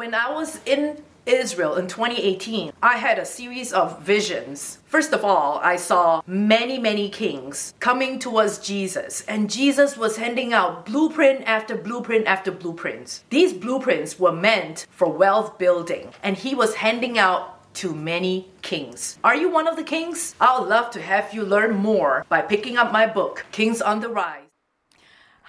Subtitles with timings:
[0.00, 4.78] When I was in Israel in 2018, I had a series of visions.
[4.86, 10.54] First of all, I saw many, many kings coming towards Jesus, and Jesus was handing
[10.54, 13.24] out blueprint after blueprint after blueprints.
[13.28, 19.18] These blueprints were meant for wealth building, and he was handing out to many kings.
[19.22, 20.34] Are you one of the kings?
[20.40, 24.00] I would love to have you learn more by picking up my book, Kings on
[24.00, 24.49] the Rise.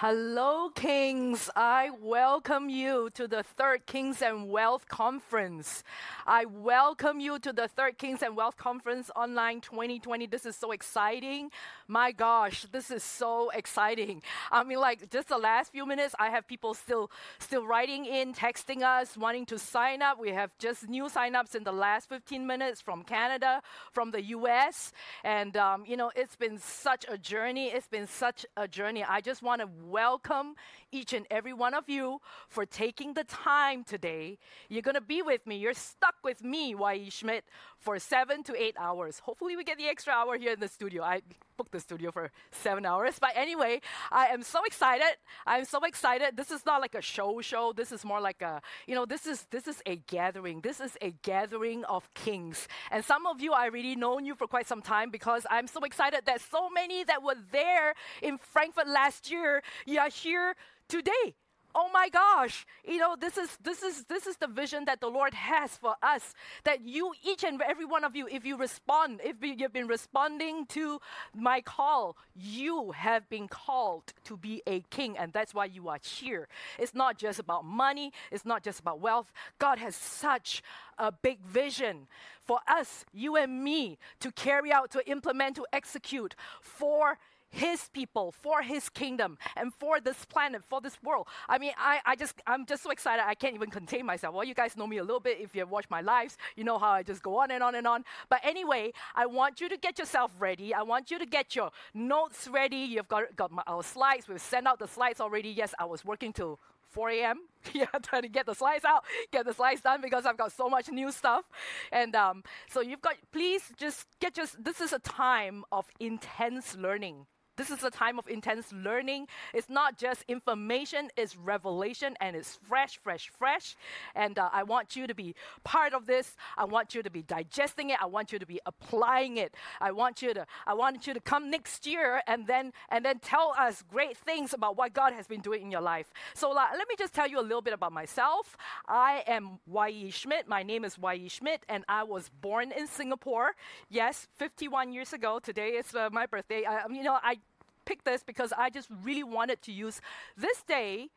[0.04, 1.48] Hello, Kings.
[1.56, 5.84] I welcome you to the third Kings and Wealth Conference.
[6.26, 10.26] I welcome you to the third Kings and Wealth Conference online 2020.
[10.26, 11.52] This is so exciting.
[11.88, 14.24] My gosh, this is so exciting.
[14.52, 18.34] I mean, like just the last few minutes, I have people still still writing in,
[18.34, 20.20] texting us, wanting to sign up.
[20.20, 24.94] We have just new signups in the last 15 minutes from Canada, from the US,
[25.24, 27.68] and um, you know, it's been such a journey.
[27.68, 29.04] It's been such a journey.
[29.04, 30.56] I just want to welcome
[30.92, 34.38] each and every one of you for taking the time today.
[34.70, 35.58] You're going to be with me.
[35.58, 37.10] You're stuck with me, Y.E.
[37.10, 37.44] Schmidt,
[37.78, 39.20] for seven to eight hours.
[39.20, 41.04] Hopefully, we get the extra hour here in the studio.
[41.04, 41.22] I
[41.62, 43.20] booked the studio for seven hours.
[43.20, 43.82] But anyway,
[44.12, 45.14] I am so excited.
[45.46, 46.36] I'm so excited.
[46.36, 47.72] This is not like a show show.
[47.72, 50.62] This is more like a, you know, this is this is a gathering.
[50.62, 52.68] This is a gathering of kings.
[52.90, 55.82] And some of you I already known you for quite some time because I'm so
[55.82, 60.56] excited that so many that were there in Frankfurt last year, you are here
[60.88, 61.36] today
[61.76, 65.08] oh my gosh you know this is this is this is the vision that the
[65.08, 66.34] lord has for us
[66.64, 70.66] that you each and every one of you if you respond if you've been responding
[70.66, 71.00] to
[71.34, 76.00] my call you have been called to be a king and that's why you are
[76.02, 76.48] here.
[76.80, 79.32] It's not just about money it's not just about wealth.
[79.60, 80.64] God has such
[80.98, 82.08] a big vision
[82.40, 87.18] for us you and me to carry out to implement to execute for
[87.52, 91.28] his people, for his kingdom, and for this planet, for this world.
[91.48, 93.24] I mean, I, I just, I'm just so excited.
[93.26, 94.34] I can't even contain myself.
[94.34, 95.40] Well, you guys know me a little bit.
[95.40, 97.86] If you've watched my lives, you know how I just go on and on and
[97.86, 98.04] on.
[98.30, 100.74] But anyway, I want you to get yourself ready.
[100.74, 102.78] I want you to get your notes ready.
[102.78, 104.28] You've got, got my, our slides.
[104.28, 105.50] We've sent out the slides already.
[105.50, 106.60] Yes, I was working till
[106.92, 107.40] 4 a.m.
[107.74, 110.70] yeah, trying to get the slides out, get the slides done because I've got so
[110.70, 111.46] much new stuff.
[111.92, 116.76] And um, so you've got, please just get just, this is a time of intense
[116.76, 117.26] learning.
[117.62, 119.28] This is a time of intense learning.
[119.54, 123.76] It's not just information, it's revelation and it's fresh, fresh, fresh.
[124.16, 126.36] And uh, I want you to be part of this.
[126.58, 127.98] I want you to be digesting it.
[128.02, 129.54] I want you to be applying it.
[129.80, 133.20] I want you to I want you to come next year and then and then
[133.20, 136.12] tell us great things about what God has been doing in your life.
[136.34, 138.58] So uh, let me just tell you a little bit about myself.
[138.88, 140.10] I am Y.E.
[140.10, 140.48] Schmidt.
[140.48, 141.28] My name is Y.E.
[141.28, 143.52] Schmidt and I was born in Singapore.
[143.88, 145.38] Yes, 51 years ago.
[145.38, 146.66] Today is uh, my birthday.
[146.66, 147.38] I, you know, I
[147.86, 150.02] picked this because I just really wanted to use
[150.38, 151.10] this day,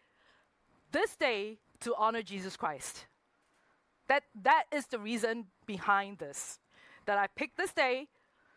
[0.93, 3.07] this day to honor Jesus Christ.
[4.09, 6.59] That, that is the reason behind this.
[7.07, 8.09] That I picked this day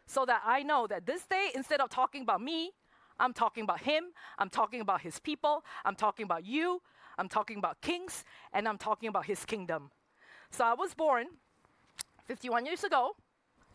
[0.05, 2.71] so that I know that this day, instead of talking about me,
[3.19, 4.05] I'm talking about Him,
[4.39, 6.81] I'm talking about His people, I'm talking about you,
[7.17, 9.91] I'm talking about kings, and I'm talking about His kingdom.
[10.51, 11.27] So I was born
[12.25, 13.11] 51 years ago,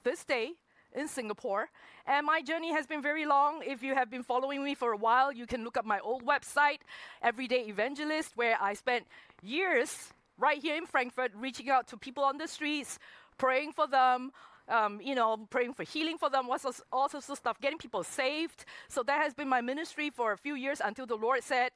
[0.04, 0.52] this day,
[0.94, 1.70] in Singapore.
[2.06, 3.62] And my journey has been very long.
[3.64, 6.24] If you have been following me for a while, you can look up my old
[6.24, 6.78] website,
[7.22, 9.06] Everyday Evangelist, where I spent
[9.42, 12.98] years right here in Frankfurt reaching out to people on the streets,
[13.38, 14.32] praying for them.
[14.68, 16.56] Um, you know, praying for healing for them, all
[17.08, 18.64] sorts, of stuff, getting people saved.
[18.88, 21.72] So that has been my ministry for a few years until the Lord said,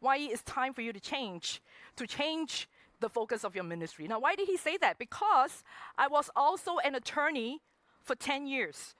[0.00, 1.60] Why it's time for you to change,
[1.96, 2.66] to change
[3.00, 4.08] the focus of your ministry.
[4.08, 4.98] Now, why did he say that?
[4.98, 5.62] Because
[5.98, 7.60] I was also an attorney
[8.04, 8.94] for 10 years.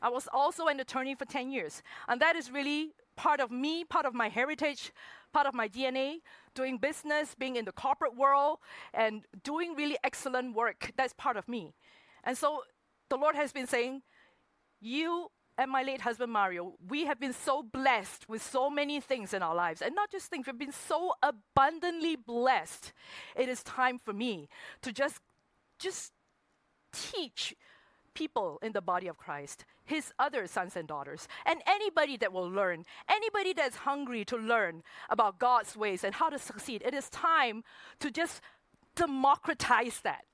[0.00, 1.82] I was also an attorney for 10 years.
[2.08, 4.92] And that is really part of me, part of my heritage,
[5.32, 6.16] part of my DNA,
[6.54, 8.58] doing business, being in the corporate world,
[8.92, 10.92] and doing really excellent work.
[10.96, 11.74] That's part of me.
[12.24, 12.62] And so
[13.08, 14.02] the Lord has been saying,
[14.80, 15.28] You
[15.58, 19.42] and my late husband Mario, we have been so blessed with so many things in
[19.42, 19.82] our lives.
[19.82, 22.92] And not just things, we've been so abundantly blessed.
[23.36, 24.48] It is time for me
[24.82, 25.20] to just
[25.78, 26.12] just
[26.92, 27.54] teach
[28.14, 32.48] people in the body of Christ, his other sons and daughters, and anybody that will
[32.48, 36.82] learn, anybody that's hungry to learn about God's ways and how to succeed.
[36.84, 37.64] It is time
[38.00, 38.40] to just
[38.94, 40.24] democratize that.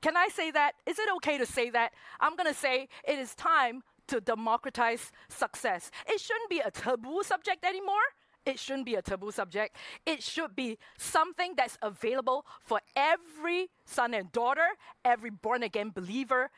[0.00, 0.72] Can I say that?
[0.86, 1.92] Is it okay to say that?
[2.20, 5.90] I'm going to say it is time to democratize success.
[6.06, 8.02] It shouldn't be a taboo subject anymore
[8.48, 9.76] it shouldn't be a taboo subject.
[10.06, 14.66] It should be something that's available for every son and daughter,
[15.04, 16.50] every born again believer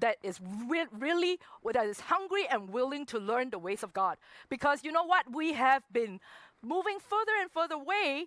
[0.00, 1.38] that is re- really
[1.72, 4.16] that is hungry and willing to learn the ways of God.
[4.48, 5.32] Because you know what?
[5.32, 6.20] We have been
[6.62, 8.26] moving further and further away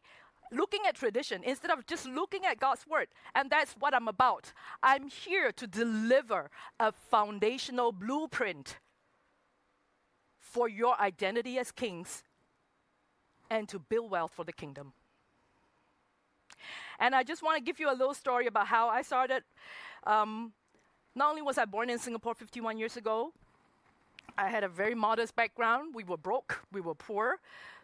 [0.52, 3.08] looking at tradition instead of just looking at God's word.
[3.36, 4.52] And that's what I'm about.
[4.84, 6.50] I'm here to deliver
[6.80, 8.80] a foundational blueprint
[10.40, 12.24] for your identity as kings
[13.52, 14.94] and to build wealth for the kingdom.
[17.00, 19.44] And I just want to give you a little story about how I started.
[20.06, 20.54] Um,
[21.16, 23.34] not only was I born in Singapore 51 years ago,
[24.38, 25.94] I had a very modest background.
[25.94, 27.40] We were broke, we were poor.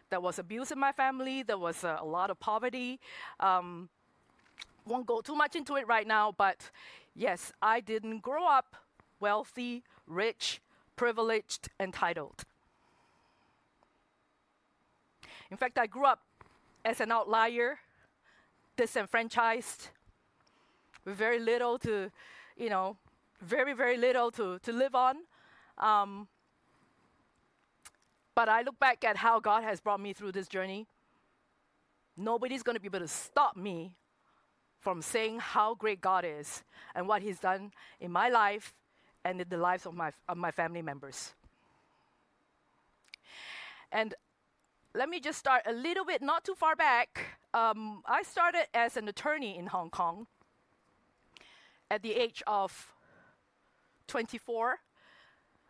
[0.08, 2.98] There was abuse in my family, there was a, lot of poverty.
[3.38, 3.90] Um,
[4.86, 6.70] won't go too much into it right now, but
[7.14, 8.74] yes, I didn't grow up
[9.20, 10.62] wealthy, rich,
[10.96, 12.44] privileged, entitled.
[15.50, 16.20] In fact, I grew up
[16.84, 17.78] as an outlier,
[18.76, 19.88] disenfranchised,
[21.04, 22.10] with very little to,
[22.56, 22.96] you know,
[23.40, 25.16] very, very little to, to live on.
[25.78, 26.28] Um,
[28.34, 30.86] but I look back at how God has brought me through this journey.
[32.16, 33.94] Nobody's going to be able to stop me
[34.80, 36.62] from saying how great God is
[36.94, 38.74] and what He's done in my life
[39.24, 41.34] and in the lives of my, of my family members.
[43.90, 44.14] And
[44.94, 47.38] let me just start a little bit, not too far back.
[47.52, 50.26] Um, I started as an attorney in Hong Kong
[51.90, 52.92] at the age of
[54.06, 54.78] 24.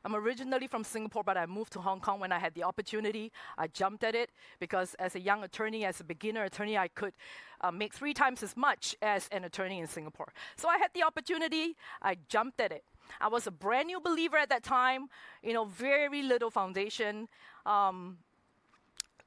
[0.05, 3.33] I'm originally from Singapore, but I moved to Hong Kong when I had the opportunity.
[3.59, 4.31] I jumped at it
[4.61, 7.13] because, as a young attorney, as a beginner attorney, I could
[7.61, 10.33] uh, make three times as much as an attorney in Singapore.
[10.57, 12.85] So I had the opportunity, I jumped at it.
[13.21, 15.09] I was a brand new believer at that time,
[15.43, 17.29] you know, very little foundation.
[17.67, 18.19] Um,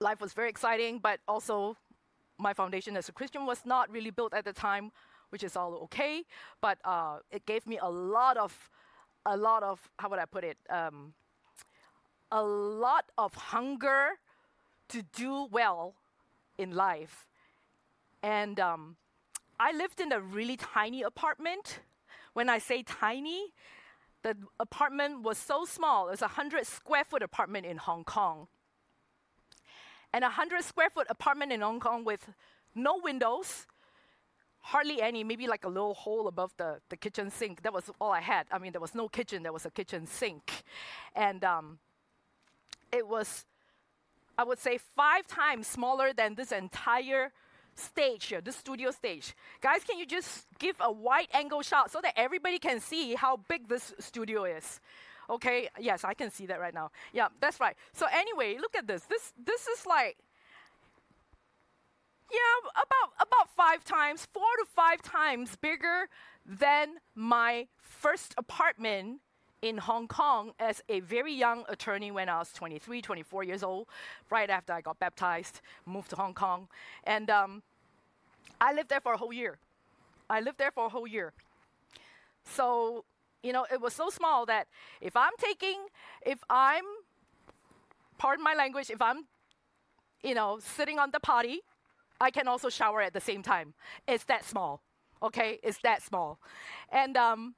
[0.01, 1.77] life was very exciting, but also
[2.38, 4.92] my foundation as a Christian was not really built at the time,
[5.30, 6.24] which is all okay.
[6.59, 8.69] But uh, it gave me a lot of,
[9.25, 10.57] a lot of, how would I put it?
[10.69, 11.13] Um,
[12.31, 14.09] a lot of hunger
[14.89, 15.95] to do well
[16.57, 17.27] in life.
[18.24, 18.95] And um,
[19.59, 21.80] I lived in a really tiny apartment.
[22.33, 23.53] When I say tiny,
[24.24, 26.07] the apartment was so small.
[26.07, 28.48] It was a 100 square foot apartment in Hong Kong
[30.13, 32.30] and a 100 square foot apartment in Hong Kong with
[32.75, 33.66] no windows,
[34.60, 37.63] hardly any, maybe like a little hole above the, the kitchen sink.
[37.63, 38.46] That was all I had.
[38.52, 40.63] I mean, there was no kitchen, there was a kitchen sink.
[41.16, 41.80] And um,
[42.92, 43.46] it was,
[44.38, 47.31] I would say, five times smaller than this entire
[47.75, 49.34] stage here, this studio stage.
[49.62, 53.38] Guys, can you just give a wide angle shot so that everybody can see how
[53.48, 54.80] big this studio is?
[55.29, 56.91] Okay, yes, I can see that right now.
[57.13, 57.75] Yeah, that's right.
[57.94, 59.03] So anyway, look at this.
[59.03, 60.18] This this is like
[62.31, 66.07] yeah, about about five times, four to five times bigger
[66.45, 69.19] than my first apartment
[69.62, 73.88] in Hong Kong as a very young attorney when I was 23, 24 years old,
[74.29, 76.67] right after I got baptized, moved to Hong Kong.
[77.03, 77.62] And um,
[78.59, 79.59] I lived there for a whole year.
[80.29, 81.33] I lived there for a whole year.
[82.44, 83.06] So
[83.43, 84.67] you know, it was so small that
[85.01, 85.85] if I'm taking,
[86.25, 86.83] if I'm,
[88.17, 89.25] pardon my language, if I'm,
[90.23, 91.61] you know, sitting on the potty,
[92.19, 93.73] I can also shower at the same time.
[94.07, 94.81] It's that small,
[95.23, 95.59] okay?
[95.63, 96.39] It's that small.
[96.91, 97.55] And um,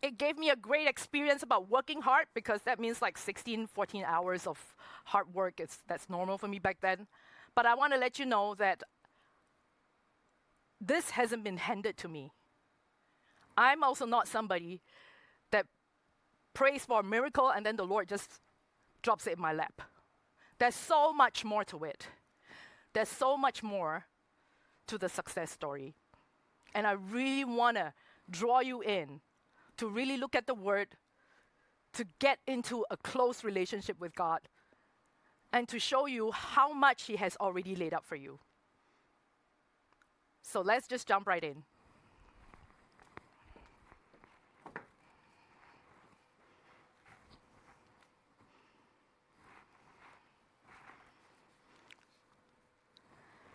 [0.00, 4.04] it gave me a great experience about working hard because that means like 16, 14
[4.06, 4.58] hours of
[5.04, 5.60] hard work.
[5.60, 7.06] It's, that's normal for me back then.
[7.54, 8.82] But I want to let you know that
[10.80, 12.32] this hasn't been handed to me.
[13.56, 14.80] I'm also not somebody
[15.50, 15.66] that
[16.54, 18.40] prays for a miracle and then the Lord just
[19.02, 19.82] drops it in my lap.
[20.58, 22.06] There's so much more to it.
[22.92, 24.06] There's so much more
[24.86, 25.94] to the success story.
[26.74, 27.92] And I really want to
[28.30, 29.20] draw you in
[29.78, 30.88] to really look at the Word,
[31.94, 34.40] to get into a close relationship with God,
[35.52, 38.38] and to show you how much He has already laid up for you.
[40.42, 41.64] So let's just jump right in.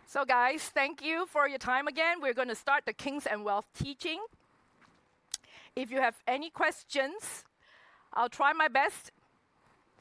[0.09, 2.21] So, guys, thank you for your time again.
[2.21, 4.21] We're going to start the Kings and Wealth teaching.
[5.75, 7.43] If you have any questions,
[8.13, 9.11] I'll try my best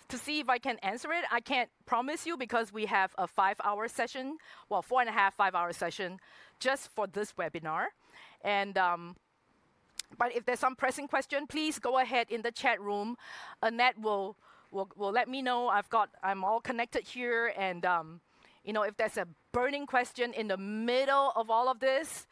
[0.07, 1.25] to see if I can answer it.
[1.33, 5.13] I can't promise you because we have a five hour session, well, four and a
[5.13, 6.21] half, five hour session
[6.61, 7.87] just for this webinar.
[8.43, 9.17] And, um,
[10.17, 13.17] but if there's some pressing question, please go ahead in the chat room.
[13.61, 14.37] Annette will,
[14.71, 15.67] will, will let me know.
[15.67, 17.53] I've got, I'm all connected here.
[17.59, 18.21] And, um,
[18.65, 22.27] you know, if there's a burning question in the middle of all of this,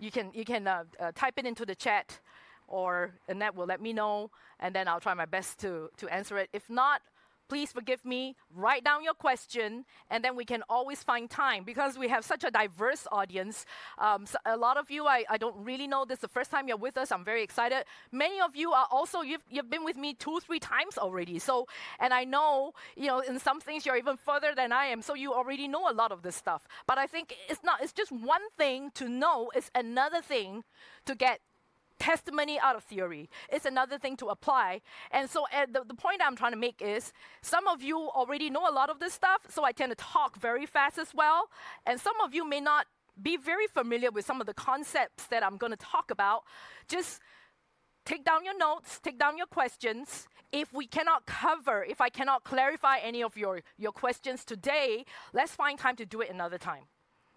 [0.00, 2.18] you can, you can uh, uh, type it into the chat
[2.66, 6.36] or Annette will let me know, and then I'll try my best to, to answer
[6.38, 6.48] it.
[6.52, 7.00] If not,
[7.48, 8.36] please forgive me.
[8.54, 12.44] Write down your question, and then we can always find time because we have such
[12.44, 13.64] a diverse audience.
[13.98, 16.18] Um, so a lot of you, I, I don't really know this.
[16.18, 17.84] is The first time you're with us, I'm very excited.
[18.10, 21.38] Many of you are also you've you've been with me two, three times already.
[21.38, 21.66] So,
[22.00, 25.02] and I know you know in some things you're even further than I am.
[25.02, 26.66] So you already know a lot of this stuff.
[26.86, 27.82] But I think it's not.
[27.82, 29.50] It's just one thing to know.
[29.54, 30.64] It's another thing
[31.06, 31.40] to get
[32.02, 33.30] testimony out of theory.
[33.48, 34.80] It's another thing to apply.
[35.12, 38.50] And so uh, the, the point I'm trying to make is some of you already
[38.50, 41.48] know a lot of this stuff, so I tend to talk very fast as well.
[41.86, 42.86] And some of you may not
[43.20, 46.42] be very familiar with some of the concepts that I'm going to talk about.
[46.88, 47.20] Just
[48.04, 50.26] take down your notes, take down your questions.
[50.50, 55.54] If we cannot cover, if I cannot clarify any of your, your questions today, let's
[55.54, 56.84] find time to do it another time.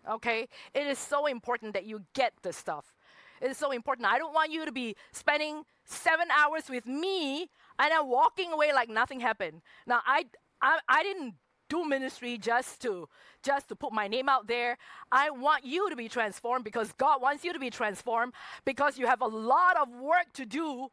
[0.10, 0.48] Okay?
[0.74, 2.95] It is so important that you get this stuff.
[3.42, 4.08] It is so important.
[4.08, 7.50] I don't want you to be spending seven hours with me
[7.80, 9.62] and then walking away like nothing happened.
[9.86, 10.26] Now, I,
[10.62, 11.36] I, I didn't
[11.70, 13.10] do ministry just to
[13.44, 14.78] just to put my name out there.
[15.12, 18.34] I want you to be transformed because God wants you to be transformed
[18.66, 20.90] because you have a lot of work to do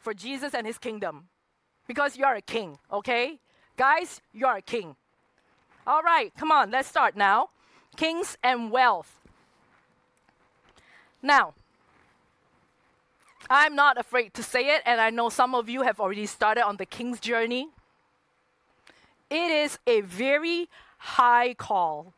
[0.00, 1.28] for Jesus and his kingdom.
[1.86, 3.38] Because you're a king, okay?
[3.76, 4.96] Guys, you're a king.
[5.86, 7.48] All right, come on, let's start now.
[7.96, 9.18] Kings and wealth.
[11.22, 11.54] Now,
[13.50, 16.64] I'm not afraid to say it, and I know some of you have already started
[16.66, 17.68] on the king's journey.
[19.30, 20.68] It is a very
[20.98, 22.12] high call.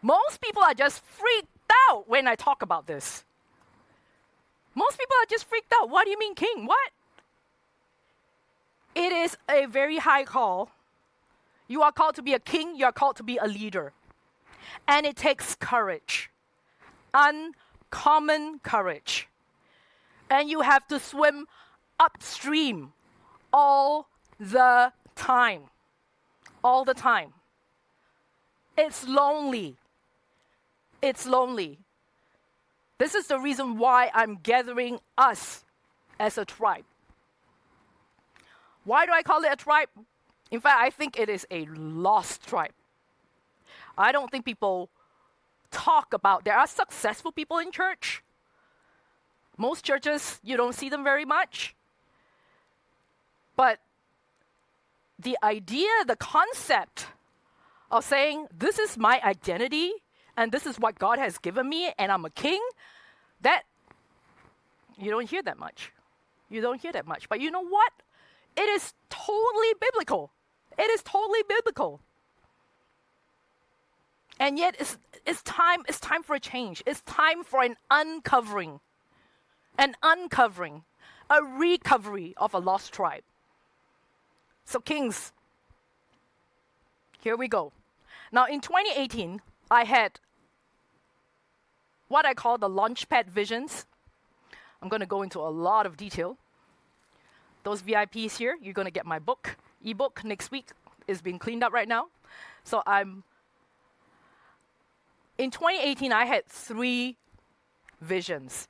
[0.00, 1.48] Most people are just freaked
[1.88, 3.24] out when I talk about this.
[4.74, 5.90] Most people are just freaked out.
[5.90, 6.66] What do you mean, king?
[6.66, 6.90] What?
[8.94, 10.70] It is a very high call.
[11.68, 13.92] You are called to be a king, you are called to be a leader.
[14.88, 16.30] And it takes courage.
[17.14, 17.52] Un
[17.92, 19.28] common courage.
[20.28, 21.46] And you have to swim
[22.00, 22.92] upstream
[23.52, 24.08] all
[24.40, 25.62] the time.
[26.64, 27.34] All the time.
[28.76, 29.76] It's lonely.
[31.00, 31.78] It's lonely.
[32.98, 35.64] This is the reason why I'm gathering us
[36.18, 36.84] as a tribe.
[38.84, 39.88] Why do I call it a tribe?
[40.50, 42.72] In fact, I think it is a lost tribe.
[43.98, 44.88] I don't think people
[45.72, 46.44] talk about.
[46.44, 48.22] There are successful people in church.
[49.56, 51.74] Most churches, you don't see them very much.
[53.56, 53.80] But
[55.18, 57.06] the idea, the concept
[57.90, 59.92] of saying, this is my identity
[60.36, 62.60] and this is what God has given me and I'm a king,
[63.42, 63.64] that
[64.98, 65.92] you don't hear that much.
[66.48, 67.28] You don't hear that much.
[67.28, 67.92] But you know what?
[68.56, 70.30] It is totally biblical.
[70.78, 72.00] It is totally biblical.
[74.38, 76.82] And yet it's, it's time it's time for a change.
[76.86, 78.80] It's time for an uncovering.
[79.78, 80.82] An uncovering,
[81.30, 83.22] a recovery of a lost tribe.
[84.64, 85.32] So kings
[87.22, 87.72] here we go.
[88.32, 90.18] Now in 2018, I had
[92.08, 93.86] what I call the launchpad visions.
[94.82, 96.36] I'm going to go into a lot of detail.
[97.62, 100.70] Those VIPs here, you're going to get my book, ebook next week
[101.06, 102.08] is being cleaned up right now.
[102.64, 103.22] So I'm
[105.42, 107.16] in 2018, I had three
[108.00, 108.68] visions.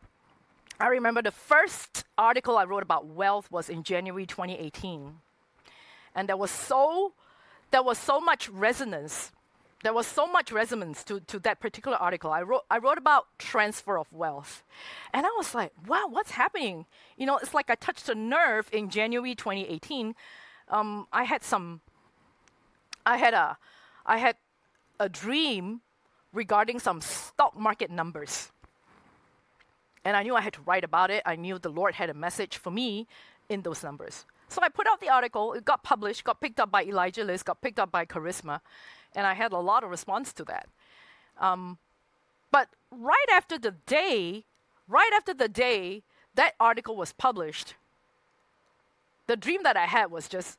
[0.81, 5.17] I remember the first article I wrote about wealth was in January 2018.
[6.14, 7.12] And there was so
[7.73, 9.33] there was so much resonance.
[9.83, 12.31] There was so much resonance to, to that particular article.
[12.31, 14.64] I wrote I wrote about transfer of wealth.
[15.12, 16.87] And I was like, wow, what's happening?
[17.19, 20.14] You know, it's like I touched a nerve in January 2018.
[20.71, 21.83] Um, I had some
[23.05, 23.59] I had a
[24.07, 24.37] I had
[24.99, 25.83] a dream
[26.33, 28.51] regarding some stock market numbers.
[30.05, 31.23] And I knew I had to write about it.
[31.25, 33.07] I knew the Lord had a message for me
[33.49, 34.25] in those numbers.
[34.49, 35.53] So I put out the article.
[35.53, 38.61] It got published, got picked up by Elijah List, got picked up by Charisma,
[39.15, 40.69] and I had a lot of response to that.
[41.39, 41.79] Um,
[42.51, 44.45] but right after the day,
[44.89, 46.03] right after the day
[46.35, 47.75] that article was published,
[49.27, 50.59] the dream that I had was just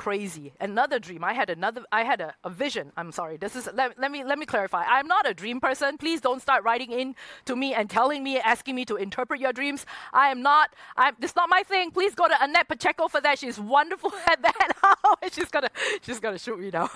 [0.00, 0.54] crazy.
[0.58, 1.22] Another dream.
[1.22, 1.82] I had another.
[1.92, 2.90] I had a, a vision.
[2.96, 3.36] I'm sorry.
[3.36, 3.68] This is.
[3.74, 4.82] Let, let me let me clarify.
[4.82, 5.98] I'm not a dream person.
[5.98, 7.14] Please don't start writing in
[7.44, 9.84] to me and telling me, asking me to interpret your dreams.
[10.14, 10.70] I am not.
[10.96, 11.14] I'm.
[11.20, 11.90] It's not my thing.
[11.90, 13.38] Please go to Annette Pacheco for that.
[13.38, 14.68] She's wonderful at that.
[14.82, 15.70] Oh, she's gonna.
[16.00, 16.88] She's gonna shoot me now.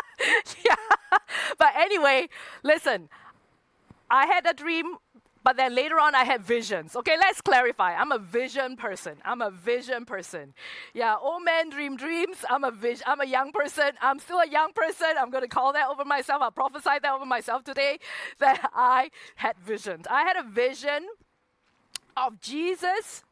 [0.64, 1.18] yeah.
[1.58, 2.28] But anyway,
[2.62, 3.08] listen.
[4.08, 4.98] I had a dream
[5.44, 6.96] but then later on, I had visions.
[6.96, 7.94] Okay, let's clarify.
[7.94, 9.18] I'm a vision person.
[9.26, 10.54] I'm a vision person.
[10.94, 12.38] Yeah, old man dream dreams.
[12.48, 13.04] I'm a vision.
[13.06, 13.90] I'm a young person.
[14.00, 15.08] I'm still a young person.
[15.18, 16.40] I'm going to call that over myself.
[16.40, 17.98] I'll prophesy that over myself today
[18.38, 20.06] that I had visions.
[20.10, 21.08] I had a vision
[22.16, 23.22] of Jesus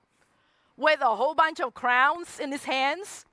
[0.77, 3.25] with a whole bunch of crowns in his hands.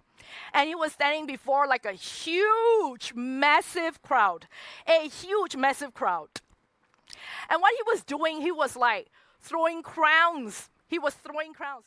[0.53, 4.47] And he was standing before like a huge, massive crowd.
[4.87, 6.29] A huge, massive crowd.
[7.49, 9.07] And what he was doing, he was like
[9.41, 10.69] throwing crowns.
[10.87, 11.85] He was throwing crowns.